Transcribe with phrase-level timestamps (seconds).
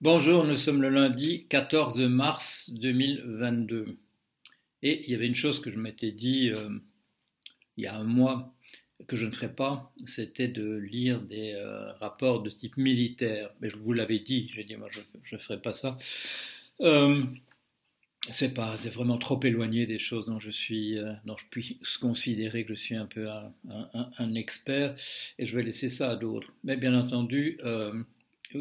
[0.00, 3.98] Bonjour, nous sommes le lundi 14 mars 2022.
[4.82, 6.70] Et il y avait une chose que je m'étais dit euh,
[7.76, 8.54] il y a un mois
[9.08, 13.50] que je ne ferais pas, c'était de lire des euh, rapports de type militaire.
[13.60, 14.88] Mais je vous l'avais dit, j'ai dit moi
[15.24, 15.98] je ne ferai pas ça.
[16.80, 17.24] Euh,
[18.30, 22.78] c'est vraiment trop éloigné des choses dont je suis, dont je puis considérer que je
[22.78, 24.94] suis un peu un expert,
[25.40, 26.52] et je vais laisser ça à d'autres.
[26.62, 27.58] Mais bien entendu,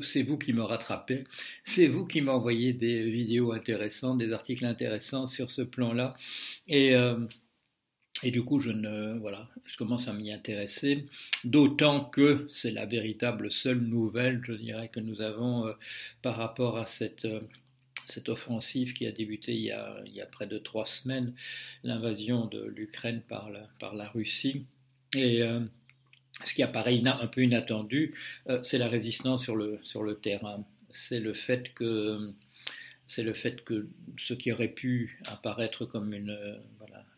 [0.01, 1.23] c'est vous qui me rattrapez,
[1.63, 6.15] c'est vous qui m'envoyez des vidéos intéressantes, des articles intéressants sur ce plan-là,
[6.67, 7.19] et, euh,
[8.23, 11.05] et du coup je ne voilà, je commence à m'y intéresser,
[11.43, 15.73] d'autant que c'est la véritable seule nouvelle, je dirais, que nous avons euh,
[16.21, 17.41] par rapport à cette euh,
[18.05, 21.33] cette offensive qui a débuté il y a, il y a près de trois semaines,
[21.83, 24.65] l'invasion de l'Ukraine par la, par la Russie.
[25.13, 25.43] Et
[26.43, 28.13] ce qui apparaît un peu inattendu,
[28.49, 30.63] euh, c'est la résistance sur le, terrain.
[30.89, 32.33] C'est le fait que
[33.05, 36.37] c'est le fait que ce qui aurait pu apparaître comme une,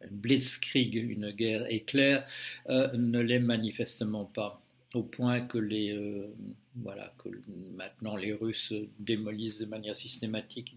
[0.04, 2.24] une blitzkrieg, une guerre éclair,
[2.70, 4.62] euh, ne l'est manifestement pas
[4.94, 6.34] au point que les euh,
[6.76, 7.30] voilà que
[7.76, 10.74] maintenant les Russes démolissent de manière systématique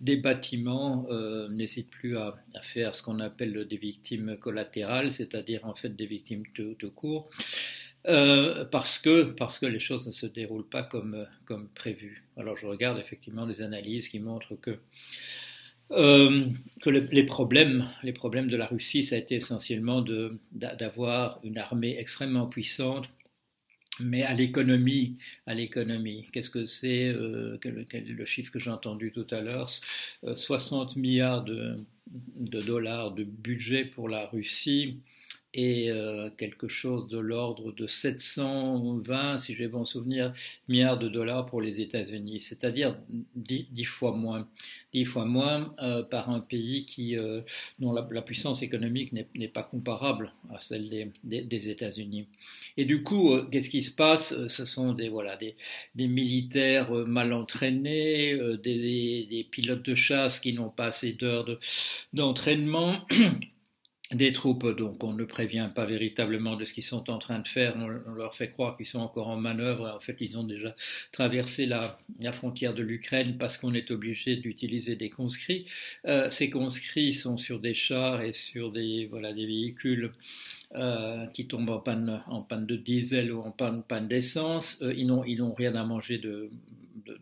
[0.00, 5.74] des, bâtiments, euh, n'hésitent plus à, faire ce qu'on appelle des victimes collatérales, c'est-à-dire en
[5.74, 7.28] fait des victimes de, de cours,
[8.06, 12.24] euh, parce que parce que les choses ne se déroulent pas comme comme prévu.
[12.36, 14.78] Alors je regarde effectivement des analyses qui montrent que
[15.90, 16.46] euh,
[16.80, 20.04] que le, les, problèmes, les problèmes de la Russie, ça a été essentiellement
[20.52, 23.08] d'avoir une armée extrêmement puissante.
[24.00, 28.70] Mais à l'économie, à l'économie, qu'est-ce que c'est euh, quel, quel, le chiffre que j'ai
[28.70, 29.70] entendu tout à l'heure?
[30.34, 31.84] 60 milliards de,
[32.36, 35.00] de, dollars de budget pour la Russie
[35.54, 40.32] et euh, quelque chose de l'ordre de 720, si j'ai bon souvenir,
[40.68, 42.96] milliards de dollars pour les États-Unis, c'est-à-dire
[43.36, 44.48] dix, dix, fois moins,
[44.92, 47.40] dix fois moins euh, par un pays qui, euh,
[47.78, 50.88] dont la, puissance économique n'est pas comparable à celle
[51.22, 52.26] des, États-Unis.
[52.76, 54.46] Et du coup, euh, qu'est-ce qui se passe?
[54.48, 55.54] Ce sont des voilà des,
[56.06, 61.58] militaires euh, mal entraînés, euh, des, pilotes de chasse qui n'ont pas assez d'heures
[62.12, 63.06] d'entraînement.
[63.10, 63.30] De,
[64.14, 67.48] des troupes, donc on ne prévient pas véritablement de ce qu'ils sont en train de
[67.48, 70.74] faire, on, leur fait croire qu'ils sont encore en manœuvre, en fait ils ont déjà
[71.12, 71.98] traversé la,
[72.32, 75.64] frontière de l'Ukraine parce qu'on est obligé d'utiliser des conscrits.
[76.06, 80.12] Euh, ces conscrits sont sur des chars et sur des, voilà, des véhicules
[80.74, 85.74] euh, qui tombent en panne, de diesel ou en panne, d'essence, euh, ils n'ont rien
[85.74, 86.50] à manger de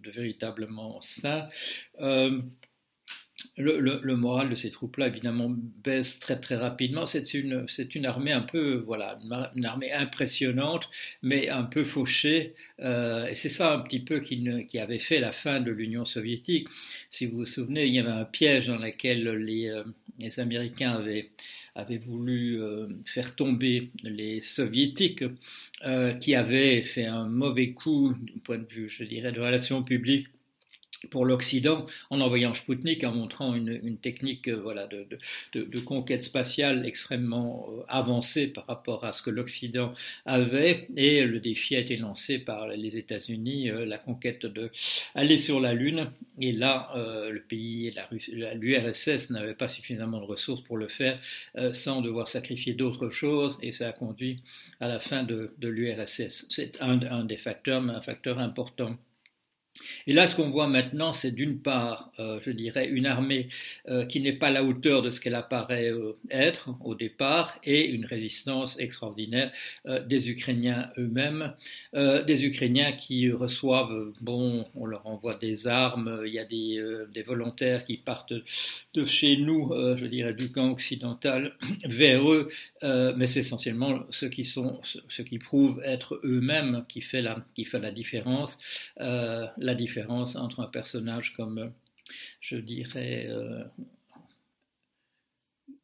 [0.04, 1.48] véritablement sain.
[3.56, 7.06] Le, moral de ces troupes-là, évidemment, baisse très très rapidement.
[7.06, 9.18] C'est une, c'est une armée un peu, voilà,
[9.54, 10.88] une armée impressionnante,
[11.22, 12.54] mais un peu fauchée.
[12.80, 16.04] Euh, et c'est ça un petit peu qui, qui, avait fait la fin de l'Union
[16.04, 16.68] soviétique.
[17.10, 19.84] Si vous vous souvenez, il y avait un piège dans lequel les, euh,
[20.18, 21.30] les Américains avaient,
[21.74, 25.24] avaient voulu euh, faire tomber les Soviétiques,
[26.20, 30.28] qui avaient fait un mauvais coup du point de vue, je dirais, de relations publiques
[31.10, 35.06] pour l'Occident en envoyant Sputnik, en montrant une, une technique euh, voilà, de,
[35.52, 39.92] de, de, conquête spatiale extrêmement euh, avancée par rapport à ce que l'Occident
[40.24, 40.88] avait.
[40.96, 44.70] Et le défi a été lancé par les États-Unis, euh, la conquête de
[45.14, 46.10] aller sur la Lune.
[46.40, 46.90] Et là,
[47.30, 47.94] le pays,
[48.54, 51.18] l'URSS n'avait pas suffisamment de ressources pour le faire
[51.72, 53.58] sans devoir sacrifier d'autres choses.
[53.62, 54.40] Et ça a conduit
[54.80, 56.46] à la fin de, de l'URSS.
[56.48, 58.96] C'est un, un des facteurs, mais un facteur important.
[60.06, 63.46] Et là, ce qu'on voit maintenant, c'est d'une part, euh, je dirais, une armée
[63.88, 67.58] euh, qui n'est pas à la hauteur de ce qu'elle apparaît euh, être au départ,
[67.64, 69.50] et une résistance extraordinaire
[70.06, 71.54] des Ukrainiens eux-mêmes,
[71.94, 76.82] des Ukrainiens qui reçoivent, bon, on leur envoie des armes, il y a des,
[77.12, 82.48] des volontaires qui partent de chez nous, je dirais, du camp occidental vers eux,
[83.16, 87.64] mais c'est essentiellement ceux qui sont, ceux qui prouvent être eux-mêmes qui fait la, qui
[87.64, 88.58] fait la différence.
[89.62, 91.72] La différence entre un personnage comme,
[92.40, 93.64] je dirais, euh,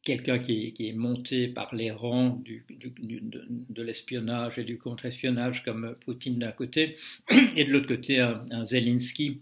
[0.02, 6.52] quelqu'un qui, est monté par les rangs de, l'espionnage et du contre-espionnage comme Poutine d'un
[6.52, 6.96] côté,
[7.56, 9.40] et de l'autre côté un, un Zelensky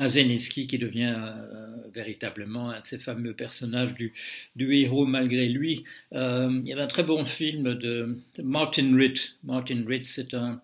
[0.00, 4.12] un qui devient euh, véritablement un de ces fameux personnages du,
[4.58, 5.84] héros malgré lui.
[6.14, 9.36] Euh, il y avait un très bon film de, Martin Ritt.
[9.44, 10.62] Martin Ritt, c'est un,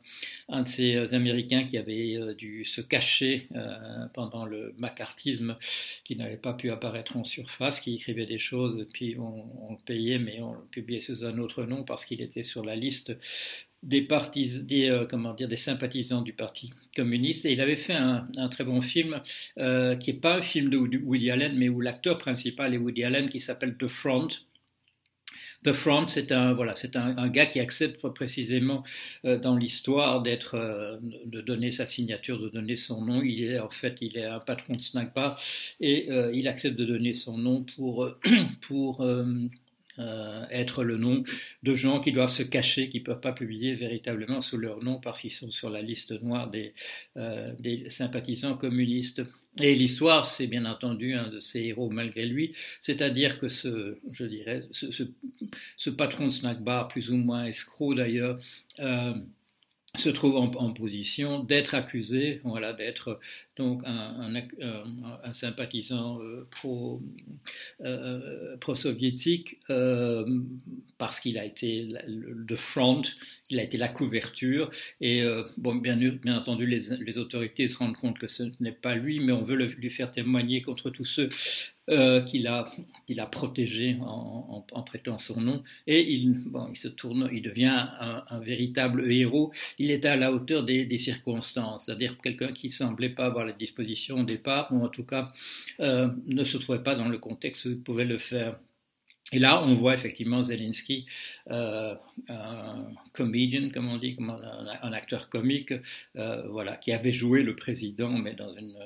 [0.48, 5.56] un de ces Américains qui avait euh, dû se cacher euh, pendant le macartisme,
[6.04, 9.84] qui n'avait pas pu apparaître en surface, qui écrivait des choses, puis on, on le
[9.84, 13.12] payait, mais on le publiait sous un autre nom parce qu'il était sur la liste
[13.82, 14.06] des,
[14.62, 17.46] des, comment dire, des sympathisants du Parti communiste.
[17.46, 19.20] Et il avait fait un, très bon film
[19.54, 23.28] qui n'est pas un film de Woody Allen, mais où l'acteur principal est Woody Allen,
[23.28, 24.28] qui s'appelle The Front.
[25.64, 28.82] The Front, c'est un voilà, c'est un, gars qui accepte précisément
[29.24, 33.22] euh, dans l'histoire d'être, euh, de donner sa signature, de donner son nom.
[33.22, 35.40] Il est en fait, il est un patron de snack bar
[35.80, 38.08] et euh, il accepte de donner son nom pour
[38.60, 39.04] pour
[39.98, 41.22] euh, être le nom
[41.62, 45.00] de gens qui doivent se cacher, qui ne peuvent pas publier véritablement sous leur nom
[45.00, 46.74] parce qu'ils sont sur la liste noire des,
[47.16, 49.22] euh, des sympathisants communistes.
[49.62, 54.24] Et l'histoire, c'est bien entendu un de ses héros malgré lui, c'est-à-dire que ce, je
[54.24, 55.04] dirais, ce, ce,
[55.76, 58.38] ce patron de snack bar, plus ou moins escroc d'ailleurs,
[58.80, 59.14] euh,
[59.96, 63.18] se trouve en, position d'être accusé, voilà, d'être
[63.56, 64.34] donc un,
[65.22, 66.46] un, sympathisant euh,
[67.80, 70.40] euh, pro-soviétique euh,
[70.98, 73.02] parce qu'il a été le front,
[73.50, 74.68] il a été la couverture
[75.00, 75.22] et
[75.56, 75.98] bon, bien,
[76.28, 79.90] entendu les, autorités se rendent compte que ce n'est pas lui, mais on veut lui
[79.90, 81.28] faire témoigner contre tous ceux
[81.88, 82.68] euh, qu'il a,
[83.16, 85.62] a protégé en, prêtant son nom.
[85.86, 89.52] Et il, bon, il se tourne, il devient un, véritable héros.
[89.78, 94.16] Il est à la hauteur des, circonstances, c'est-à-dire quelqu'un qui semblait pas avoir la disposition
[94.16, 95.28] au départ, ou en tout cas
[95.78, 98.58] euh, ne se trouvait pas dans le contexte où il pouvait le faire.
[99.32, 101.04] Et là, on voit effectivement Zelensky,
[101.50, 101.96] euh,
[102.28, 105.74] un comédien, comme on dit, un, acteur comique,
[106.14, 108.76] euh, voilà, qui avait joué le président, mais dans une,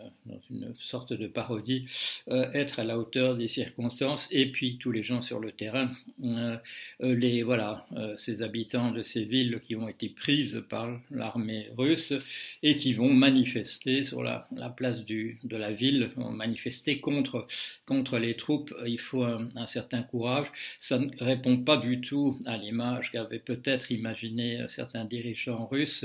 [0.50, 1.84] une sorte de parodie,
[2.30, 4.28] euh, être à la hauteur des circonstances.
[4.30, 5.90] Et puis tous les gens sur le terrain,
[6.24, 6.56] euh,
[7.02, 12.12] euh, les voilà, ces habitants de ces villes qui ont été prises par l'armée russe
[12.62, 17.46] et qui vont manifester sur la, la place du, de la ville, manifester contre
[17.86, 18.74] contre les troupes.
[18.86, 20.46] Il faut un, certain courage
[20.78, 26.04] ça ne répond pas du tout à l'image qu'avaient peut-être imaginé certains dirigeants russes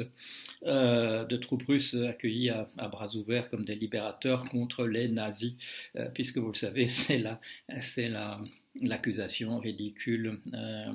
[0.64, 5.54] de troupes russes accueillies à, bras ouverts comme des libérateurs contre les nazis,
[5.95, 7.39] euh, puisque vous le savez, c'est la,
[7.80, 8.42] c'est la,
[8.81, 10.92] l'accusation ridicule euh,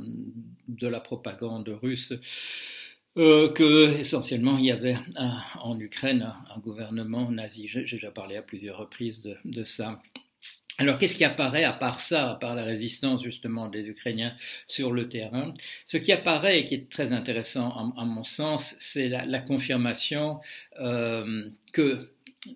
[0.69, 2.13] de la propagande russe.
[3.19, 4.95] Euh, que essentiellement il y avait
[5.61, 7.67] en Ukraine un, gouvernement nazi.
[7.67, 10.01] J'ai déjà parlé à plusieurs reprises de, ça.
[10.79, 14.35] Alors, qu'est-ce qui apparaît à part ça, à part la résistance justement des Ukrainiens
[14.69, 15.53] sur le terrain?
[15.87, 20.39] Ce qui apparaît et qui est très intéressant à, mon sens, c'est la, confirmation
[20.79, 22.13] euh, que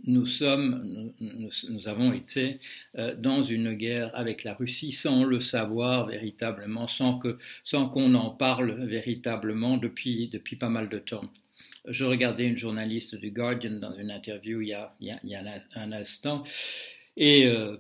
[0.07, 2.59] nous sommes, nous, avons été
[2.97, 8.15] euh, dans une guerre avec la Russie sans le savoir véritablement, sans que, sans qu'on
[8.15, 11.31] en parle véritablement depuis depuis pas mal de temps.
[11.87, 15.43] Je regardais une journaliste du Guardian dans une interview il y a, il y a
[15.75, 16.43] un instant
[17.17, 17.77] et euh,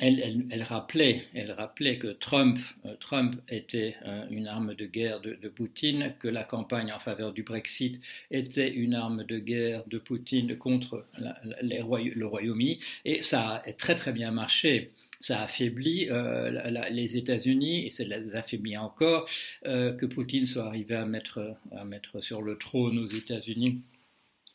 [0.00, 5.48] elle, rappelait, elle rappelait que Trump, euh, Trump était euh, une arme de guerre de,
[5.48, 8.00] Poutine, que la campagne en faveur du Brexit
[8.30, 14.12] était une arme de guerre de Poutine contre le Royaume-Uni, et ça a très très
[14.12, 14.90] bien marché.
[15.20, 19.28] Ça a affaibli euh, la, les États-Unis et ça les affaiblit encore
[19.64, 23.80] que Poutine soit arrivé à mettre, à mettre sur le trône aux États-Unis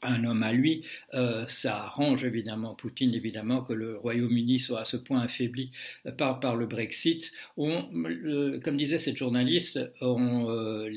[0.02, 4.86] un homme à lui, euh, ça arrange évidemment Poutine, évidemment, que le Royaume-Uni soit à
[4.86, 5.72] ce point affaibli
[6.06, 7.32] euh, par, le Brexit.
[7.56, 10.90] Comme disait cette journaliste, on, euh,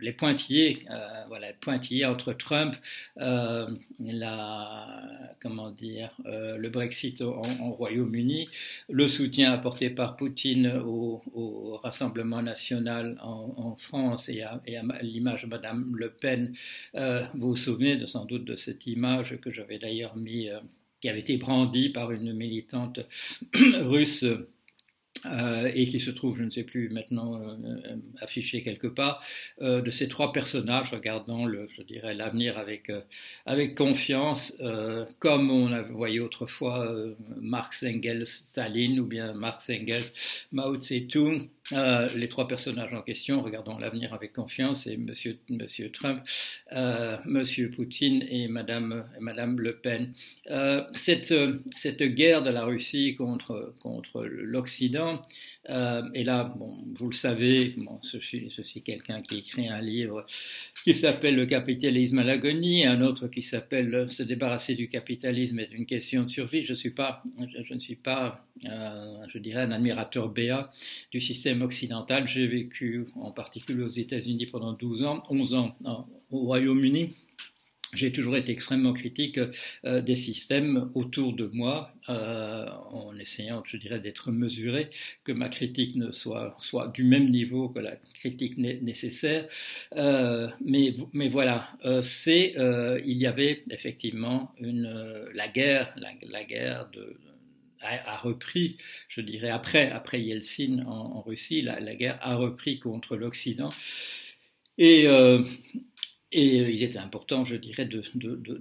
[0.00, 0.96] les, pointillés, euh,
[1.28, 2.74] voilà, pointillés entre Trump,
[3.16, 5.02] la,
[5.40, 8.48] comment dire, le Brexit en, Royaume-Uni,
[8.88, 11.22] le soutien apporté par Poutine au,
[11.82, 16.52] Rassemblement national en, France et à, et à l'image de Madame Le Pen,
[17.34, 20.60] vous vous souvenez de sans doute de cette image que j'avais d'ailleurs mis, euh,
[21.00, 23.00] qui avait été brandie par une militante
[23.54, 24.24] russe
[25.26, 29.22] euh, et qui se trouve, je ne sais plus maintenant, euh, euh affiché quelque part,
[29.60, 33.00] euh, de ces trois personnages regardant le, je dirais, l'avenir avec euh,
[33.46, 34.56] avec confiance,
[35.18, 36.92] comme on voyé autrefois
[37.40, 40.12] Marx, Engels, Staline, ou bien Marx, Engels,
[40.52, 41.48] Mao Tse-tung.
[42.14, 46.22] les trois personnages en question regardant l'avenir avec confiance et Monsieur Monsieur Trump,
[47.24, 50.12] Monsieur Poutine et Madame Madame Le Pen.
[50.92, 51.34] cette
[51.76, 55.09] cette guerre de la Russie contre contre l'Occident
[55.68, 59.80] euh, et là, bon, vous le savez, bon, je suis, suis quelqu'un qui écrit un
[59.80, 60.24] livre
[60.84, 65.72] qui s'appelle Le capitalisme à l'agonie, un autre qui s'appelle Se débarrasser du capitalisme est
[65.72, 66.62] une question de survie.
[66.62, 70.70] Je, suis pas, je ne suis pas, euh, je dirais, un admirateur béat
[71.10, 72.26] du système occidental.
[72.26, 75.76] J'ai vécu en particulier aux États-Unis pendant 12 ans, 11 ans
[76.30, 77.10] au Royaume-Uni.
[77.92, 79.40] J'ai toujours été extrêmement critique
[79.84, 84.90] euh, des systèmes autour de moi, euh, en essayant, je dirais, d'être mesuré,
[85.24, 89.46] que ma critique ne soit, soit du même niveau que la critique nécessaire.
[89.96, 90.94] Euh, mais,
[91.28, 96.88] voilà, il y avait effectivement une, la guerre, la, guerre
[97.80, 98.76] a, repris,
[99.08, 103.72] je dirais, après, après Yeltsin en, Russie, la, la, guerre a repris contre l'Occident.
[104.78, 105.06] Et
[106.32, 108.02] et euh, il était important, je dirais, de,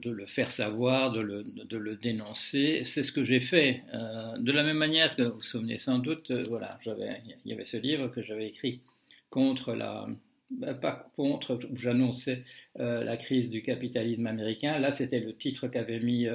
[0.10, 2.82] le faire savoir, de le, dénoncer.
[2.84, 3.84] C'est ce que j'ai fait.
[3.94, 7.54] Euh, de la même manière que vous vous souvenez sans doute, euh, voilà, il y
[7.54, 8.82] avait ce livre que j'avais écrit
[9.30, 10.08] contre la,
[10.50, 12.42] ben, pas contre, où j'annonçais
[12.76, 14.80] la crise du capitalisme américain.
[14.80, 16.28] Là, c'était le titre qu'avait mis,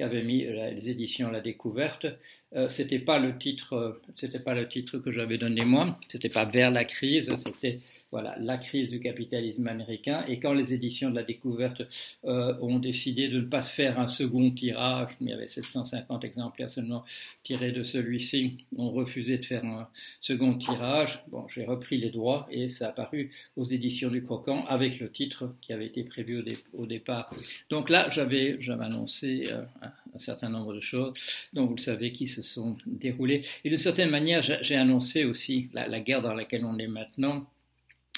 [0.00, 2.06] mis les éditions La Découverte.
[2.54, 5.98] Euh, c'était pas le titre, c'était pas le titre que j'avais donné moi.
[6.08, 7.78] C'était pas vers la crise, c'était
[8.10, 10.24] voilà la crise du capitalisme américain.
[10.28, 11.82] Et quand les éditions de la découverte
[12.24, 16.68] euh, ont décidé de ne pas faire un second tirage, il y avait 750 exemplaires
[16.68, 17.04] seulement
[17.42, 19.88] tirés de celui-ci, ont refusé de faire un
[20.20, 21.22] second tirage.
[21.28, 25.10] Bon, j'ai repris les droits et ça a paru aux éditions du Croquant avec le
[25.10, 26.44] titre qui avait été prévu
[26.74, 27.34] au, départ.
[27.70, 31.14] Donc là, j'avais j'avais annoncé euh, un, certain nombre de choses.
[31.54, 33.42] Donc vous le savez qui se sont déroulés.
[33.64, 37.46] Et d'une certaine manière, j'ai annoncé aussi la, guerre dans laquelle on est maintenant.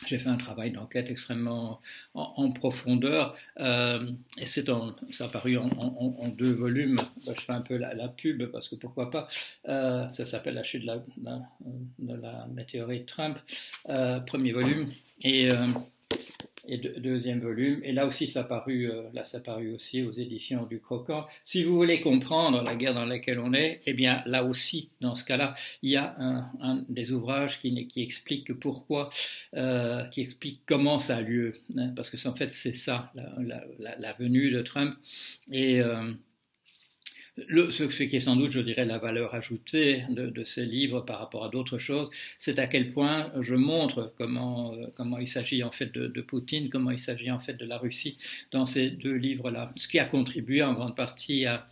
[0.07, 1.81] J'ai fait un travail d'enquête extrêmement
[2.15, 4.67] en, profondeur euh, et c'est
[5.11, 6.99] ça a paru en, deux volumes.
[7.25, 9.29] je fais un peu la, pub parce que pourquoi pas.
[9.69, 10.99] Euh, ça s'appelle La chute de la,
[12.01, 13.39] de la météorite Trump,
[13.89, 14.89] euh, premier volume.
[15.23, 15.49] Et
[16.69, 17.81] et deuxième volume.
[17.83, 20.81] Et là aussi, ça a paru, euh, là, ça a paru aussi aux éditions du
[20.81, 21.27] Croquant.
[21.45, 25.15] Si vous voulez comprendre la guerre dans laquelle on est, eh bien, là aussi, dans
[25.15, 29.11] ce cas-là, il y a un, des ouvrages qui, qui explique pourquoi,
[29.55, 31.55] euh, qui explique comment ça a lieu.
[31.77, 34.95] Hein, parce que en fait, c'est ça, la, venue de Trump.
[35.53, 36.13] Et euh,
[37.37, 41.45] ce, qui est sans doute, je dirais, la valeur ajoutée de, ces livres par rapport
[41.45, 45.93] à d'autres choses, c'est à quel point je montre comment, euh, il s'agit en fait
[45.93, 48.17] de, Poutine, comment il s'agit en fait de la Russie
[48.51, 49.73] dans ces deux livres-là.
[49.77, 51.69] Ce qui a contribué en grande partie à,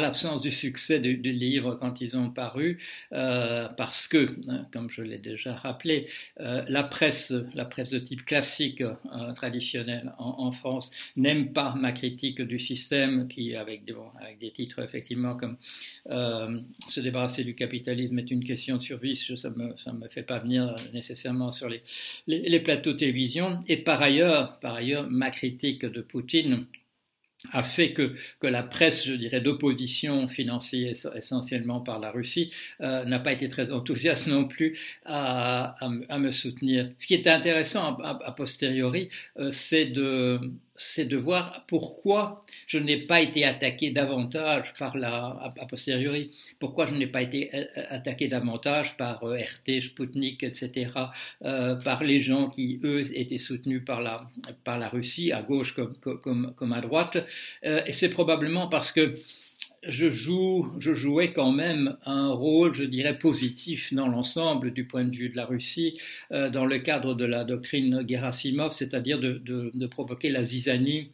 [0.00, 2.78] l'absence du succès du, du, livre quand ils ont paru,
[3.12, 6.06] euh, parce que, hein, comme je l'ai déjà rappelé,
[6.40, 8.82] euh, la presse, la presse de type classique
[9.34, 13.84] traditionnelle en, France n'aime pas ma critique du système qui, des, avec
[14.40, 15.56] des titres effectivement comme
[16.10, 20.08] euh, se débarrasser du capitalisme est une question de survie, ça ne me, ça me
[20.08, 21.82] fait pas venir nécessairement sur les,
[22.26, 23.60] les, plateaux de télévision.
[23.68, 26.66] Et par ailleurs, par ailleurs, ma critique de Poutine
[27.52, 33.04] a fait que, que la presse, je dirais, d'opposition financée essentiellement par la Russie, euh,
[33.04, 35.74] n'a pas été très enthousiaste non plus à,
[36.08, 36.90] à, me soutenir.
[36.98, 39.08] Ce qui est intéressant a, a posteriori,
[39.38, 40.40] euh, c'est de
[40.82, 46.86] c'est de voir pourquoi je n'ai pas été attaqué davantage par la, a, posteriori, pourquoi
[46.86, 50.90] je n'ai pas été euh, attaqué davantage par euh, RT, Sputnik, etc.,
[51.44, 54.30] euh, par les gens qui, eux, étaient soutenus par la,
[54.64, 57.18] par la Russie, à gauche comme, comme, comme à droite.
[57.66, 59.12] Euh, et c'est probablement parce que
[59.82, 60.10] je,
[60.94, 65.36] jouais quand même un rôle, je dirais, positif dans l'ensemble du point de vue de
[65.36, 65.98] la Russie,
[66.32, 71.10] euh, dans le cadre de la doctrine Gerasimov, c'est-à-dire de, provoquer la zizanie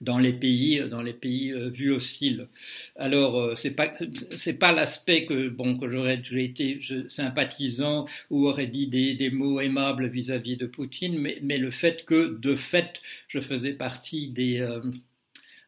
[0.00, 0.82] dans les pays,
[1.20, 2.48] pays euh, vus hostiles.
[2.96, 3.74] Alors euh, c'est
[4.58, 10.56] pas l'aspect que bon que j'aurais été sympathisant ou aurait dit des, mots aimables vis-à-vis
[10.56, 14.80] de Poutine, mais, le fait que de fait je faisais partie des euh,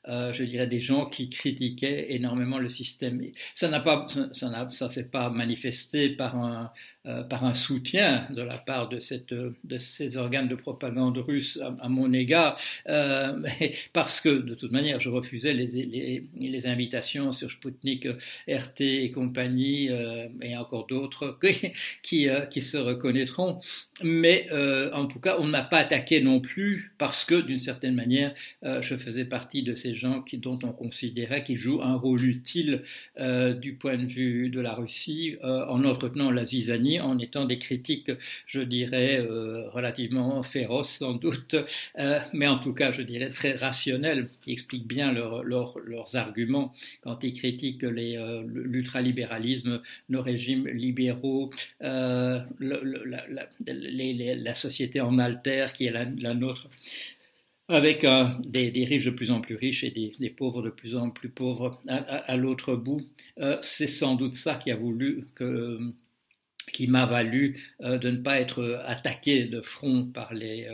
[0.08, 3.20] euh, je dirais, des gens qui critiquaient énormément le système.
[3.54, 6.72] Ça n'a pas, ça, ça s'est pas manifesté par un,
[7.06, 11.58] euh, par un soutien de la part de, cette, de ces organes de propagande russes
[11.80, 12.58] à, mon égard,
[12.88, 13.40] euh,
[13.92, 18.06] parce que de toute manière, je refusais les, les, les invitations sur Sputnik,
[18.48, 21.38] RT et compagnie, euh, et encore d'autres
[22.02, 23.60] qui, euh, qui se reconnaîtront.
[24.02, 24.48] Mais
[24.92, 28.94] en tout cas, on n'a pas attaqué non plus parce que, d'une certaine manière, je
[28.96, 32.82] faisais partie de ces gens qui, dont on considérait qu'ils jouent un rôle utile
[33.18, 37.44] euh, du point de vue de la Russie euh, en entretenant la zizanie, en étant
[37.44, 38.10] des critiques,
[38.46, 41.56] je dirais, euh, relativement féroces sans doute,
[41.98, 46.16] euh, mais en tout cas, je dirais, très rationnels, qui expliquent bien leur, leur, leurs
[46.16, 46.72] arguments
[47.02, 51.50] quand ils critiquent euh, l'ultralibéralisme, nos régimes libéraux,
[51.80, 52.46] la,
[54.54, 56.68] société en altère qui est la, nôtre
[57.68, 58.06] avec
[58.46, 61.80] des, riches de plus en plus riches et des, pauvres de plus en plus pauvres
[61.88, 63.02] à, l'autre bout.
[63.60, 65.78] C'est sans doute ça qui a voulu que
[66.72, 70.68] qui m'a valu de ne pas être attaqué de front par les,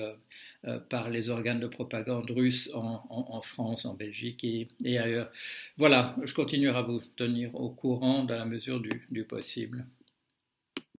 [0.88, 5.30] par les organes de propagande russes en, France, en Belgique et, ailleurs.
[5.76, 8.80] Voilà, je continuerai à vous tenir au courant dans la mesure
[9.10, 9.86] du possible.